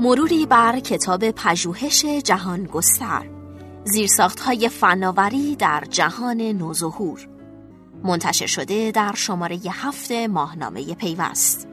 [0.00, 3.26] مروری بر کتاب پژوهش جهان گستر.
[3.84, 7.28] زیرساخت های فناوری در جهان نوظهور.
[8.04, 11.68] منتشر شده در شماره هفت ماهنامه پیوست.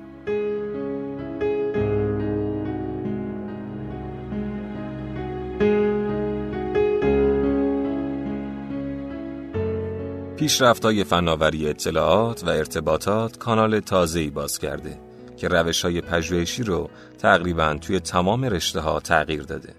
[10.38, 15.05] پیشرفت‌های فناوری اطلاعات و ارتباطات کانال تازه‌ای باز کرده.
[15.38, 19.74] که روش های پژوهشی رو تقریبا توی تمام رشته ها تغییر داده.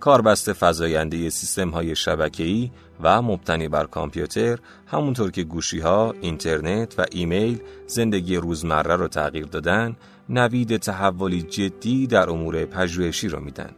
[0.00, 2.70] کاربست فضاینده سیستم های شبکه‌ای
[3.02, 9.46] و مبتنی بر کامپیوتر همونطور که گوشی ها، اینترنت و ایمیل زندگی روزمره رو تغییر
[9.46, 9.96] دادن،
[10.28, 13.70] نوید تحولی جدی در امور پژوهشی رو میدن.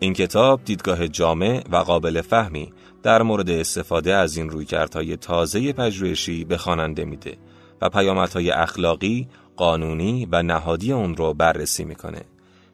[0.00, 6.44] این کتاب دیدگاه جامع و قابل فهمی در مورد استفاده از این رویکردهای تازه پژوهشی
[6.44, 7.36] به خواننده میده
[7.80, 12.22] و پیامدهای اخلاقی، قانونی و نهادی اون رو بررسی می‌کنه.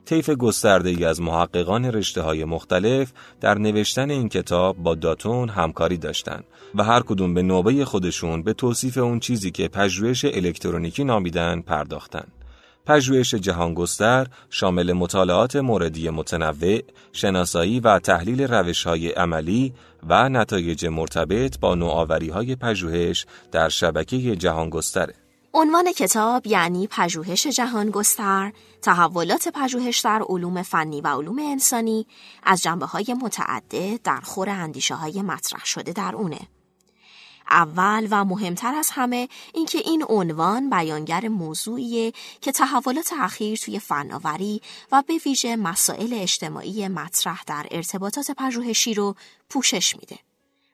[0.05, 5.97] طیف گسترده ای از محققان رشته های مختلف در نوشتن این کتاب با داتون همکاری
[5.97, 11.61] داشتند و هر کدوم به نوبه خودشون به توصیف اون چیزی که پژوهش الکترونیکی نامیدن
[11.61, 12.33] پرداختند.
[12.87, 16.81] پژوهش جهانگستر شامل مطالعات موردی متنوع،
[17.13, 19.75] شناسایی و تحلیل روش‌های عملی
[20.09, 25.15] و نتایج مرتبط با نوآوری‌های پژوهش در شبکه جهانگستره.
[25.55, 32.07] عنوان کتاب یعنی پژوهش جهان گستر، تحولات پژوهش در علوم فنی و علوم انسانی
[32.43, 36.41] از جنبه های متعدد در خور اندیشه های مطرح شده در اونه.
[37.51, 44.61] اول و مهمتر از همه اینکه این عنوان بیانگر موضوعیه که تحولات اخیر توی فناوری
[44.93, 49.15] و به ویژه مسائل اجتماعی مطرح در ارتباطات پژوهشی رو
[49.51, 50.19] پوشش میده.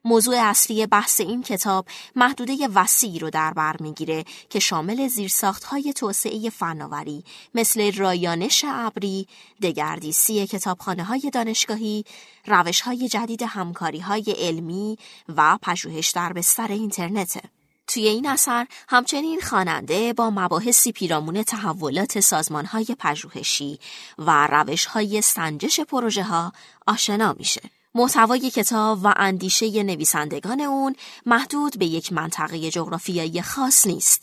[0.05, 6.51] موضوع اصلی بحث این کتاب محدوده وسیعی رو در بر می‌گیره که شامل زیرساختهای توسعه
[6.51, 9.29] فناوری مثل رایانش ابری،
[9.63, 12.05] دگردیسی کتابخانه های دانشگاهی،
[12.47, 17.41] روش های جدید همکاری های علمی و پژوهش در بستر اینترنته.
[17.87, 23.79] توی این اثر همچنین خواننده با مباحثی پیرامون تحولات سازمان های پژوهشی
[24.19, 26.53] و روش های سنجش پروژه ها
[26.87, 27.80] آشنا میشه.
[27.95, 30.97] محتوای کتاب و اندیشه نویسندگان اون
[31.27, 34.23] محدود به یک منطقه جغرافیایی خاص نیست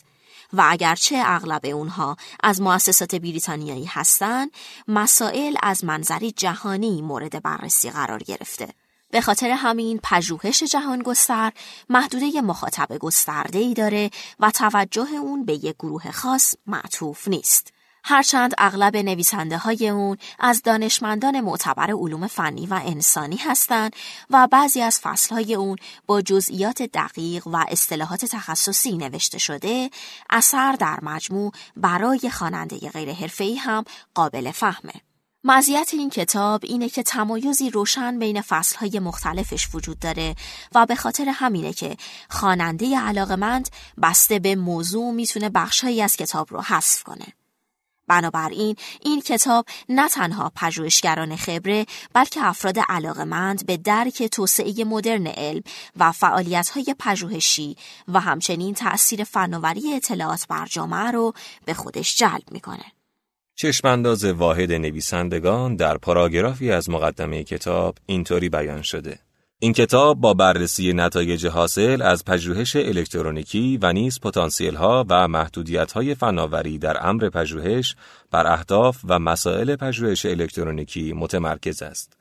[0.52, 4.50] و اگرچه اغلب اونها از مؤسسات بریتانیایی هستند،
[4.88, 8.68] مسائل از منظری جهانی مورد بررسی قرار گرفته.
[9.10, 11.52] به خاطر همین پژوهش جهان گستر
[11.88, 17.72] محدوده مخاطب گسترده ای داره و توجه اون به یک گروه خاص معطوف نیست.
[18.04, 23.96] هرچند اغلب نویسنده های اون از دانشمندان معتبر علوم فنی و انسانی هستند
[24.30, 25.76] و بعضی از فصلهای اون
[26.06, 29.90] با جزئیات دقیق و اصطلاحات تخصصی نوشته شده
[30.30, 34.92] اثر در مجموع برای خواننده غیر حرفه‌ای هم قابل فهمه.
[35.44, 40.34] مزیت این کتاب اینه که تمایزی روشن بین فصلهای مختلفش وجود داره
[40.74, 41.96] و به خاطر همینه که
[42.30, 43.68] خواننده علاقمند
[44.02, 47.37] بسته به موضوع می‌تونه بخشهایی از کتاب رو حذف کنه.
[48.08, 55.62] بنابراین این کتاب نه تنها پژوهشگران خبره بلکه افراد علاقمند به درک توسعه مدرن علم
[55.96, 57.76] و فعالیت‌های پژوهشی
[58.08, 61.32] و همچنین تأثیر فناوری اطلاعات بر جامعه رو
[61.64, 62.84] به خودش جلب می‌کنه.
[63.54, 69.18] چشمانداز واحد نویسندگان در پاراگرافی از مقدمه کتاب اینطوری بیان شده.
[69.60, 75.92] این کتاب با بررسی نتایج حاصل از پژوهش الکترونیکی و نیز پتانسیل ها و محدودیت
[75.92, 77.96] های فناوری در امر پژوهش
[78.30, 82.16] بر اهداف و مسائل پژوهش الکترونیکی متمرکز است.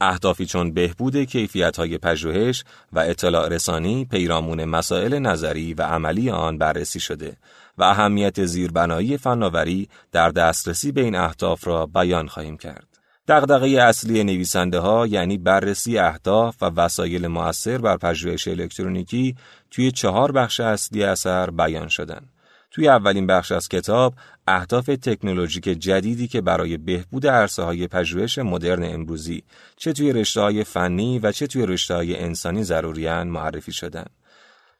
[0.00, 6.58] اهدافی چون بهبود کیفیت های پژوهش و اطلاع رسانی پیرامون مسائل نظری و عملی آن
[6.58, 7.36] بررسی شده
[7.78, 12.93] و اهمیت زیربنایی فناوری در دسترسی به این اهداف را بیان خواهیم کرد.
[13.28, 19.36] دغدغه اصلی نویسنده ها یعنی بررسی اهداف و وسایل مؤثر بر پژوهش الکترونیکی
[19.70, 22.20] توی چهار بخش اصلی اثر بیان شدن.
[22.70, 24.14] توی اولین بخش از کتاب
[24.46, 29.42] اهداف تکنولوژیک جدیدی که برای بهبود عرصه های پژوهش مدرن امروزی
[29.76, 34.06] چه توی رشته های فنی و چه توی رشته های انسانی ضروریان معرفی شدن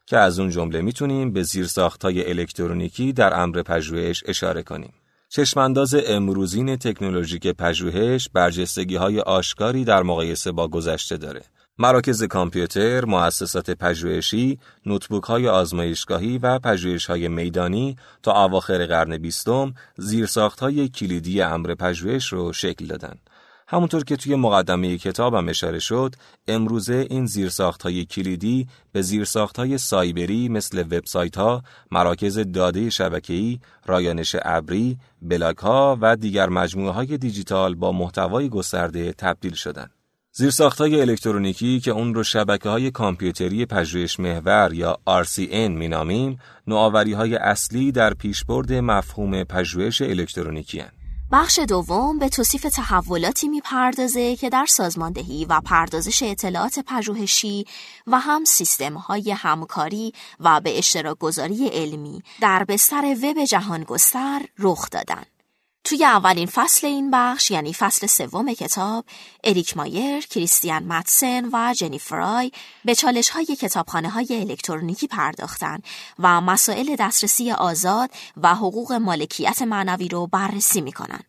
[0.07, 4.93] که از اون جمله می‌تونیم به زیرساخت های الکترونیکی در امر پژوهش اشاره کنیم.
[5.37, 11.43] چشمانداز امروزین تکنولوژیک پژوهش برجستگی های آشکاری در مقایسه با گذشته داره.
[11.79, 19.75] مراکز کامپیوتر، مؤسسات پژوهشی، نوتبوک های آزمایشگاهی و پژوهش های میدانی تا اواخر قرن بیستم
[19.97, 23.15] زیرساخت های کلیدی امر پژوهش رو شکل دادن.
[23.67, 26.15] همونطور که توی مقدمه کتابم اشاره شد،
[26.49, 33.59] امروزه این زیرساخت های کلیدی به زیرساخت های سایبری مثل وبسایت ها، مراکز داده شبکه‌ای،
[33.87, 39.91] رایانش ابری، بلاک ها و دیگر مجموعه های دیجیتال با محتوای گسترده تبدیل شدند.
[40.33, 47.13] زیرساخت های الکترونیکی که اون رو شبکه های کامپیوتری پژوهش محور یا RCN مینامیم، نوآوری
[47.13, 51.04] های اصلی در پیشبرد مفهوم پژوهش الکترونیکی هن.
[51.37, 57.65] بخش دوم به توصیف تحولاتی می‌پردازه که در سازماندهی و پردازش اطلاعات پژوهشی
[58.07, 64.41] و هم سیستم های همکاری و به اشتراک گذاری علمی در بستر وب جهان گستر
[64.59, 65.23] رخ دادن.
[65.85, 69.05] توی اولین فصل این بخش یعنی فصل سوم کتاب
[69.45, 72.53] اریک مایر، کریستیان ماتسن و جنیفرای
[72.85, 75.79] به چالش های کتابخانه های الکترونیکی پرداختن
[76.19, 81.21] و مسائل دسترسی آزاد و حقوق مالکیت معنوی رو بررسی می‌کنن.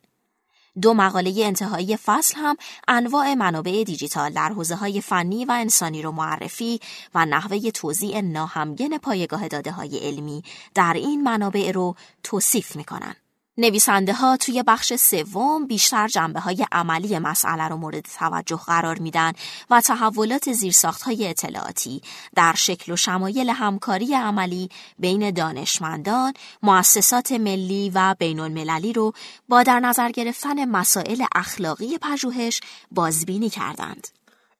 [0.82, 2.56] دو مقاله انتهایی فصل هم
[2.88, 6.80] انواع منابع دیجیتال در حوزه های فنی و انسانی رو معرفی
[7.14, 10.42] و نحوه توضیح ناهمگن پایگاه داده های علمی
[10.74, 13.16] در این منابع رو توصیف می‌کنن.
[13.58, 19.32] نویسنده ها توی بخش سوم بیشتر جنبه های عملی مسئله رو مورد توجه قرار میدن
[19.70, 22.02] و تحولات زیرساخت های اطلاعاتی
[22.34, 24.68] در شکل و شمایل همکاری عملی
[24.98, 26.32] بین دانشمندان،
[26.62, 29.12] مؤسسات ملی و بین المللی رو
[29.48, 32.60] با در نظر گرفتن مسائل اخلاقی پژوهش
[32.90, 34.08] بازبینی کردند.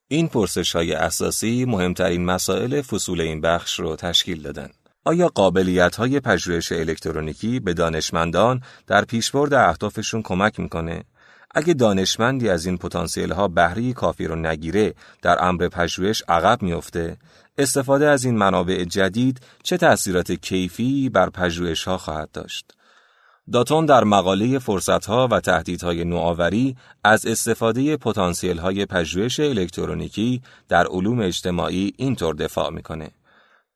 [0.07, 4.86] این پرسش های اساسی مهمترین مسائل فصول این بخش رو تشکیل دادند.
[5.07, 11.03] آیا قابلیت های پژوهش الکترونیکی به دانشمندان در پیشبرد اهدافشون کمک می‌کنه؟
[11.55, 17.17] اگه دانشمندی از این پتانسیل ها بهره کافی رو نگیره در امر پژوهش عقب میافته.
[17.57, 22.71] استفاده از این منابع جدید چه تأثیرات کیفی بر پژوهش ها خواهد داشت؟
[23.51, 30.87] داتون در مقاله فرصت ها و تهدیدهای نوآوری از استفاده پتانسیل های پژوهش الکترونیکی در
[30.87, 33.11] علوم اجتماعی اینطور دفاع می‌کنه.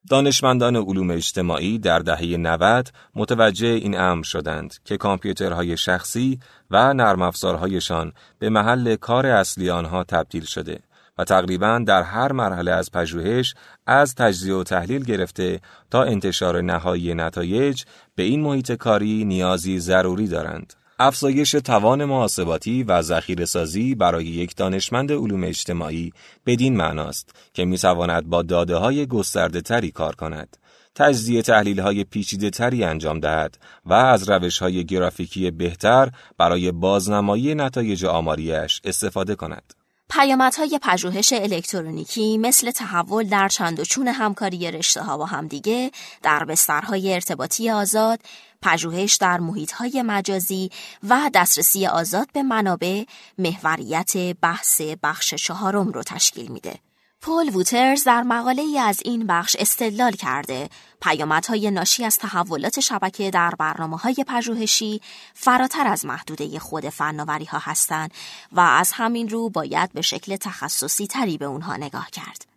[0.09, 6.39] دانشمندان علوم اجتماعی در دهه 90 متوجه این امر شدند که کامپیوترهای شخصی
[6.71, 10.79] و نرم افزارهایشان به محل کار اصلی آنها تبدیل شده
[11.17, 13.53] و تقریبا در هر مرحله از پژوهش
[13.87, 15.59] از تجزیه و تحلیل گرفته
[15.91, 17.83] تا انتشار نهایی نتایج
[18.15, 20.73] به این محیط کاری نیازی ضروری دارند.
[21.03, 26.13] افزایش توان محاسباتی و ذخیره سازی برای یک دانشمند علوم اجتماعی
[26.45, 30.57] بدین معناست که می‌تواند با داده های گسترده تری کار کند.
[30.95, 37.55] تجزیه تحلیل های پیچیده تری انجام دهد و از روش های گرافیکی بهتر برای بازنمایی
[37.55, 39.73] نتایج آماریش استفاده کند.
[40.09, 45.91] پیامدهای پژوهش الکترونیکی مثل تحول در چند و چون همکاری رشته ها با همدیگه
[46.23, 48.19] در بسترهای ارتباطی آزاد،
[48.61, 50.69] پژوهش در محیطهای مجازی
[51.09, 53.03] و دسترسی آزاد به منابع
[53.37, 56.79] محوریت بحث بخش چهارم رو تشکیل میده.
[57.21, 60.69] پول ووترز در مقاله ای از این بخش استدلال کرده
[61.01, 65.01] پیامدهای ناشی از تحولات شبکه در برنامه های پژوهشی
[65.33, 68.13] فراتر از محدوده خود فناوری ها هستند
[68.51, 72.50] و از همین رو باید به شکل تخصصی تری به اونها نگاه کرد.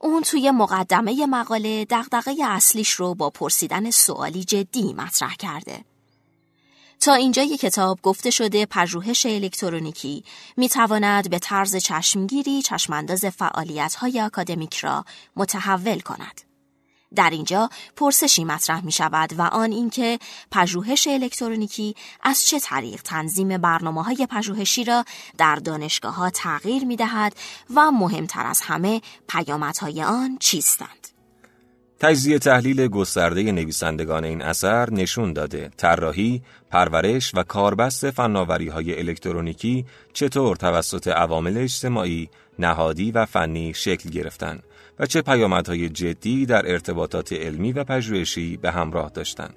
[0.00, 5.84] اون توی مقدمه مقاله دغدغه اصلیش رو با پرسیدن سوالی جدی مطرح کرده.
[7.00, 10.24] تا اینجای کتاب گفته شده پژوهش الکترونیکی
[10.56, 15.04] می تواند به طرز چشمگیری چشمانداز فعالیت های اکادمیک را
[15.36, 16.47] متحول کند.
[17.14, 20.18] در اینجا پرسشی مطرح می شود و آن اینکه
[20.50, 25.04] پژوهش الکترونیکی از چه طریق تنظیم برنامه های پژوهشی را
[25.38, 27.36] در دانشگاه ها تغییر می دهد
[27.74, 31.08] و مهمتر از همه پیامدهای آن چیستند.
[32.00, 39.84] تجزیه تحلیل گسترده نویسندگان این اثر نشون داده طراحی، پرورش و کاربست فناوری های الکترونیکی
[40.12, 44.62] چطور توسط عوامل اجتماعی، نهادی و فنی شکل گرفتند
[45.00, 49.54] و چه پیامدهای جدی در ارتباطات علمی و پژوهشی به همراه داشتند.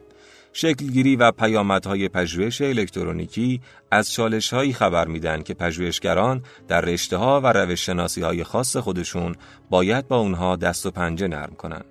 [0.53, 7.47] شکلگیری و پیامدهای پژوهش الکترونیکی از چالشهایی خبر میدن که پژوهشگران در رشته ها و
[7.47, 9.35] روش های خاص خودشون
[9.69, 11.85] باید با اونها دست و پنجه نرم کنند.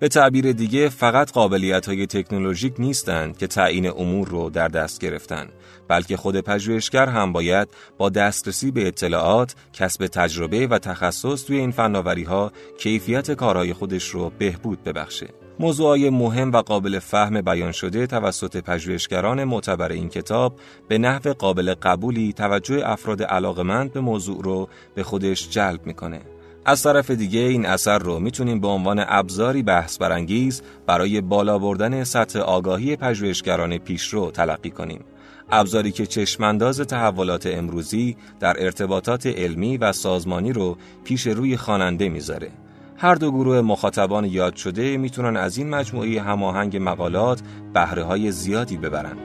[0.00, 5.48] به تعبیر دیگه فقط قابلیت های تکنولوژیک نیستند که تعیین امور رو در دست گرفتن
[5.88, 11.70] بلکه خود پژوهشگر هم باید با دسترسی به اطلاعات، کسب تجربه و تخصص توی این
[11.70, 15.28] فناوری ها کیفیت کارهای خودش رو بهبود ببخشه.
[15.60, 21.74] موضوعای مهم و قابل فهم بیان شده توسط پژوهشگران معتبر این کتاب به نحو قابل
[21.74, 26.20] قبولی توجه افراد علاقمند به موضوع رو به خودش جلب می‌کنه.
[26.68, 32.04] از طرف دیگه این اثر رو می‌تونیم به عنوان ابزاری بحث برانگیز برای بالا بردن
[32.04, 35.04] سطح آگاهی پژوهشگران پیشرو تلقی کنیم.
[35.50, 42.50] ابزاری که چشمانداز تحولات امروزی در ارتباطات علمی و سازمانی رو پیش روی خواننده می‌ذاره.
[42.96, 47.40] هر دو گروه مخاطبان یاد شده می‌تونن از این مجموعه هماهنگ مقالات
[47.74, 49.16] بهره های زیادی ببرن.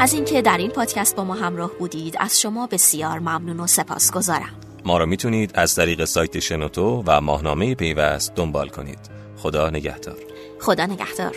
[0.00, 4.50] از اینکه در این پادکست با ما همراه بودید از شما بسیار ممنون و سپاسگزارم.
[4.84, 8.98] ما را می‌تونید از طریق سایت شنوتو و ماهنامه پیوست دنبال کنید.
[9.36, 10.16] خدا نگهدار.
[10.60, 11.36] خدا نگهدار.